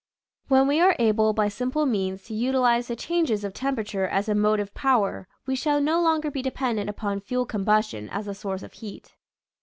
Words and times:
When 0.47 0.65
we 0.67 0.79
are 0.81 0.95
able 0.97 1.31
by 1.31 1.47
simple 1.47 1.85
means 1.85 2.23
to 2.23 2.33
utilize 2.33 2.87
the 2.87 2.95
changes 2.95 3.43
of 3.43 3.53
temperature 3.53 4.07
as 4.07 4.27
a 4.27 4.33
motive 4.33 4.73
power 4.73 5.27
we 5.45 5.55
shall 5.55 5.79
no 5.79 6.01
longer 6.01 6.31
be 6.31 6.41
dependent 6.41 6.89
upon 6.89 7.19
fuel 7.21 7.45
combustion 7.45 8.09
as 8.09 8.27
a 8.27 8.33
source 8.33 8.63
of 8.63 8.73
heat. 8.73 9.13